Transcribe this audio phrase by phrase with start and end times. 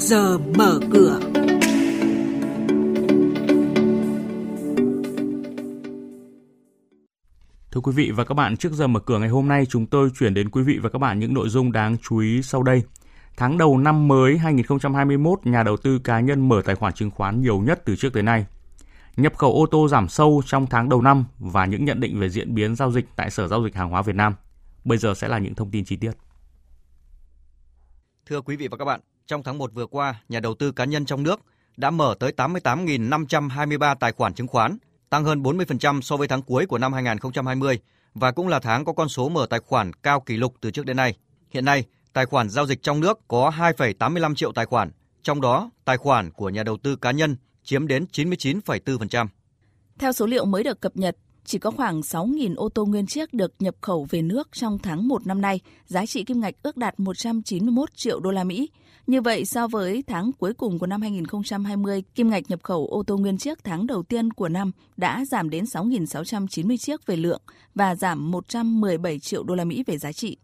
[0.00, 1.20] giờ mở cửa.
[7.70, 10.10] Thưa quý vị và các bạn, trước giờ mở cửa ngày hôm nay chúng tôi
[10.18, 12.82] chuyển đến quý vị và các bạn những nội dung đáng chú ý sau đây.
[13.36, 17.40] Tháng đầu năm mới 2021, nhà đầu tư cá nhân mở tài khoản chứng khoán
[17.40, 18.46] nhiều nhất từ trước tới nay.
[19.16, 22.28] Nhập khẩu ô tô giảm sâu trong tháng đầu năm và những nhận định về
[22.28, 24.34] diễn biến giao dịch tại Sở Giao dịch Hàng hóa Việt Nam.
[24.84, 26.12] Bây giờ sẽ là những thông tin chi tiết.
[28.26, 30.84] Thưa quý vị và các bạn, trong tháng 1 vừa qua, nhà đầu tư cá
[30.84, 31.40] nhân trong nước
[31.76, 34.78] đã mở tới 88.523 tài khoản chứng khoán,
[35.10, 37.78] tăng hơn 40% so với tháng cuối của năm 2020
[38.14, 40.86] và cũng là tháng có con số mở tài khoản cao kỷ lục từ trước
[40.86, 41.14] đến nay.
[41.50, 44.90] Hiện nay, tài khoản giao dịch trong nước có 2,85 triệu tài khoản,
[45.22, 49.26] trong đó tài khoản của nhà đầu tư cá nhân chiếm đến 99,4%.
[49.98, 53.34] Theo số liệu mới được cập nhật, chỉ có khoảng 6.000 ô tô nguyên chiếc
[53.34, 56.76] được nhập khẩu về nước trong tháng 1 năm nay, giá trị kim ngạch ước
[56.76, 58.70] đạt 191 triệu đô la Mỹ.
[59.08, 63.02] Như vậy, so với tháng cuối cùng của năm 2020, kim ngạch nhập khẩu ô
[63.06, 67.42] tô nguyên chiếc tháng đầu tiên của năm đã giảm đến 6.690 chiếc về lượng
[67.74, 70.36] và giảm 117 triệu đô la Mỹ về giá trị.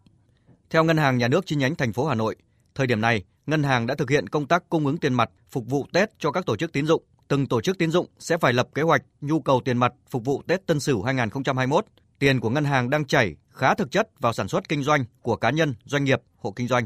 [0.69, 2.35] Theo Ngân hàng Nhà nước chi nhánh thành phố Hà Nội,
[2.75, 5.67] thời điểm này, ngân hàng đã thực hiện công tác cung ứng tiền mặt phục
[5.67, 7.03] vụ Tết cho các tổ chức tín dụng.
[7.27, 10.25] Từng tổ chức tín dụng sẽ phải lập kế hoạch nhu cầu tiền mặt phục
[10.25, 11.85] vụ Tết Tân Sửu 2021.
[12.19, 15.35] Tiền của ngân hàng đang chảy khá thực chất vào sản xuất kinh doanh của
[15.35, 16.85] cá nhân, doanh nghiệp, hộ kinh doanh.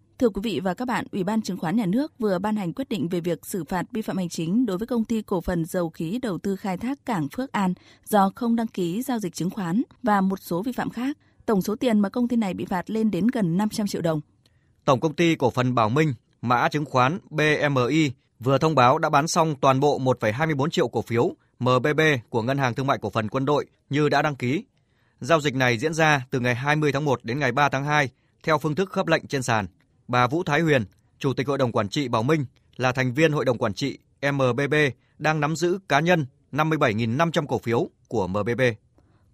[0.21, 2.73] Thưa quý vị và các bạn, Ủy ban Chứng khoán Nhà nước vừa ban hành
[2.73, 5.41] quyết định về việc xử phạt vi phạm hành chính đối với công ty cổ
[5.41, 7.73] phần dầu khí đầu tư khai thác cảng Phước An
[8.05, 11.17] do không đăng ký giao dịch chứng khoán và một số vi phạm khác.
[11.45, 14.21] Tổng số tiền mà công ty này bị phạt lên đến gần 500 triệu đồng.
[14.85, 19.09] Tổng công ty cổ phần Bảo Minh, mã chứng khoán BMI vừa thông báo đã
[19.09, 23.09] bán xong toàn bộ 1,24 triệu cổ phiếu MBB của Ngân hàng Thương mại Cổ
[23.09, 24.63] phần Quân đội như đã đăng ký.
[25.19, 28.09] Giao dịch này diễn ra từ ngày 20 tháng 1 đến ngày 3 tháng 2
[28.43, 29.67] theo phương thức khớp lệnh trên sàn.
[30.11, 30.85] Bà Vũ Thái Huyền,
[31.19, 32.45] Chủ tịch Hội đồng Quản trị Bảo Minh,
[32.77, 33.97] là thành viên Hội đồng Quản trị
[34.31, 34.73] MBB
[35.17, 38.61] đang nắm giữ cá nhân 57.500 cổ phiếu của MBB.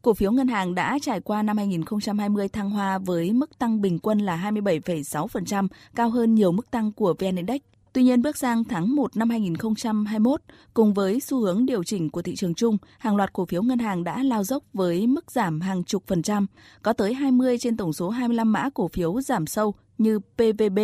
[0.02, 4.00] Cổ phiếu ngân hàng đã trải qua năm 2020 thăng hoa với mức tăng bình
[4.00, 7.62] quân là 27,6%, cao hơn nhiều mức tăng của VN Index.
[7.94, 10.42] Tuy nhiên, bước sang tháng 1 năm 2021,
[10.74, 13.80] cùng với xu hướng điều chỉnh của thị trường chung, hàng loạt cổ phiếu ngân
[13.80, 16.48] hàng đã lao dốc với mức giảm hàng chục phần trăm.
[16.82, 20.80] Có tới 20 trên tổng số 25 mã cổ phiếu giảm sâu như PVB,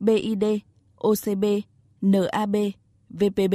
[0.00, 0.44] BID,
[0.96, 1.44] OCB,
[2.00, 2.56] NAB,
[3.10, 3.54] VPB.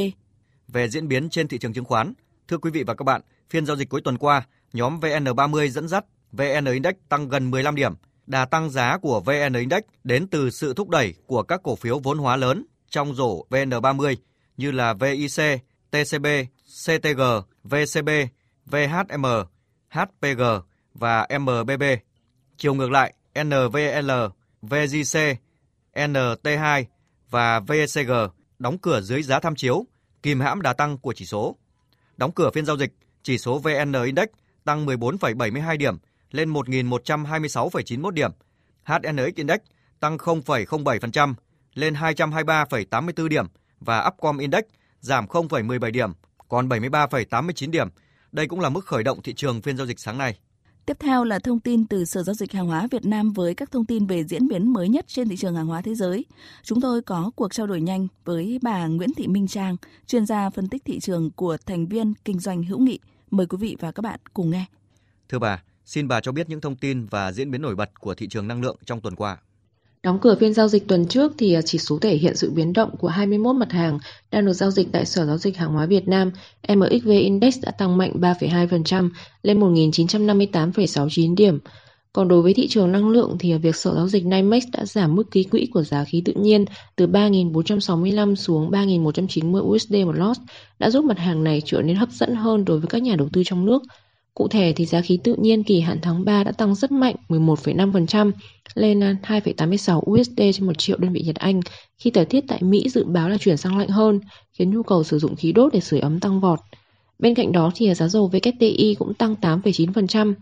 [0.68, 2.14] Về diễn biến trên thị trường chứng khoán,
[2.48, 5.88] thưa quý vị và các bạn, phiên giao dịch cuối tuần qua, nhóm VN30 dẫn
[5.88, 7.94] dắt VN Index tăng gần 15 điểm.
[8.28, 12.00] Đà tăng giá của VN Index đến từ sự thúc đẩy của các cổ phiếu
[12.00, 14.16] vốn hóa lớn trong rổ VN30
[14.58, 15.62] như là VIC,
[15.92, 16.26] TCB,
[16.86, 17.22] CTG,
[17.64, 18.10] VCB,
[18.66, 19.26] VHM,
[19.90, 20.42] HPG
[20.94, 21.84] và MBB.
[22.58, 24.12] Chiều ngược lại, NVL,
[24.62, 25.20] VGC,
[25.94, 26.84] NT2
[27.30, 28.12] và VCG
[28.60, 29.86] đóng cửa dưới giá tham chiếu,
[30.24, 31.56] kìm hãm đà tăng của chỉ số.
[32.18, 32.94] Đóng cửa phiên giao dịch,
[33.24, 34.28] chỉ số VN Index
[34.64, 35.98] tăng 14,72 điểm
[36.32, 38.32] lên 1.126,91 điểm.
[38.84, 39.60] HNX Index
[40.00, 41.34] tăng 0,07%
[41.74, 43.46] lên 223,84 điểm
[43.80, 44.64] và Upcom Index
[45.00, 46.12] giảm 0,17 điểm,
[46.50, 47.88] còn 73,89 điểm.
[48.32, 50.40] Đây cũng là mức khởi động thị trường phiên giao dịch sáng nay.
[50.86, 53.72] Tiếp theo là thông tin từ Sở Giao dịch Hàng hóa Việt Nam với các
[53.72, 56.26] thông tin về diễn biến mới nhất trên thị trường hàng hóa thế giới.
[56.64, 59.76] Chúng tôi có cuộc trao đổi nhanh với bà Nguyễn Thị Minh Trang,
[60.08, 63.00] chuyên gia phân tích thị trường của thành viên kinh doanh hữu nghị.
[63.32, 64.66] Mời quý vị và các bạn cùng nghe.
[65.30, 68.16] Thưa bà, xin bà cho biết những thông tin và diễn biến nổi bật của
[68.16, 69.38] thị trường năng lượng trong tuần qua.
[70.04, 72.74] Đóng cửa phiên giao dịch tuần trước thì à, chỉ số thể hiện sự biến
[72.74, 74.00] động của 21 mặt hàng
[74.32, 76.32] đang được giao dịch tại Sở Giao dịch Hàng hóa Việt Nam.
[76.70, 79.10] MXV Index đã tăng mạnh 3,2%
[79.44, 81.60] lên 1.958,69 điểm.
[82.14, 84.86] Còn đối với thị trường năng lượng thì à, việc Sở Giao dịch NYMEX đã
[84.86, 90.16] giảm mức ký quỹ của giá khí tự nhiên từ 3.465 xuống 3.190 USD một
[90.16, 90.38] lot
[90.80, 93.30] đã giúp mặt hàng này trở nên hấp dẫn hơn đối với các nhà đầu
[93.34, 93.84] tư trong nước.
[94.34, 97.16] Cụ thể thì giá khí tự nhiên kỳ hạn tháng 3 đã tăng rất mạnh
[97.30, 98.32] 11,5%
[98.76, 101.62] lên à, 2,86 USD trên 1 triệu đơn vị Nhật Anh
[101.98, 104.20] khi thời tiết tại Mỹ dự báo là chuyển sang lạnh hơn,
[104.54, 106.60] khiến nhu cầu sử dụng khí đốt để sưởi ấm tăng vọt.
[107.20, 110.34] Bên cạnh đó thì giá dầu WTI cũng tăng 8,9%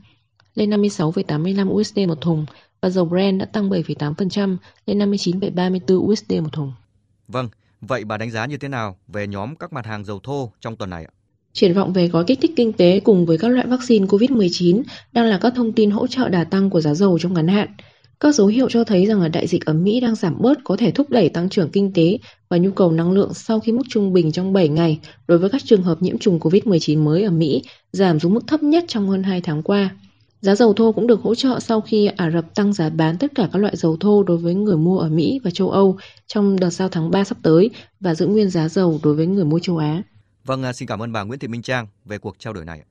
[0.56, 2.46] lên 56,85 USD một thùng
[2.82, 6.74] và dầu Brent đã tăng 7,8% lên 59,34 USD một thùng.
[7.28, 7.50] Vâng,
[7.82, 10.76] Vậy bà đánh giá như thế nào về nhóm các mặt hàng dầu thô trong
[10.76, 11.14] tuần này ạ?
[11.54, 14.82] Triển vọng về gói kích thích kinh tế cùng với các loại vaccine COVID-19
[15.14, 17.68] đang là các thông tin hỗ trợ đà tăng của giá dầu trong ngắn hạn.
[18.20, 20.78] Các dấu hiệu cho thấy rằng là đại dịch ở Mỹ đang giảm bớt có
[20.78, 22.18] thể thúc đẩy tăng trưởng kinh tế
[22.50, 25.50] và nhu cầu năng lượng sau khi mức trung bình trong 7 ngày đối với
[25.50, 27.62] các trường hợp nhiễm trùng COVID-19 mới ở Mỹ
[27.92, 29.96] giảm xuống mức thấp nhất trong hơn 2 tháng qua.
[30.42, 33.32] Giá dầu thô cũng được hỗ trợ sau khi Ả Rập tăng giá bán tất
[33.36, 35.98] cả các loại dầu thô đối với người mua ở Mỹ và châu Âu
[36.28, 37.70] trong đợt giao tháng 3 sắp tới
[38.00, 40.04] và giữ nguyên giá dầu đối với người mua châu Á.
[40.46, 42.84] Vâng, à, xin cảm ơn bà Nguyễn Thị Minh Trang về cuộc trao đổi này.